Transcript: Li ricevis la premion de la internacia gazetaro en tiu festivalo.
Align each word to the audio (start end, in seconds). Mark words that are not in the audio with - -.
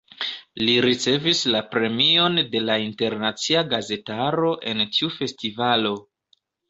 Li 0.67 0.73
ricevis 0.85 1.41
la 1.55 1.59
premion 1.75 2.39
de 2.55 2.61
la 2.69 2.77
internacia 2.85 3.61
gazetaro 3.75 4.51
en 4.73 4.83
tiu 4.97 5.11
festivalo. 5.19 5.93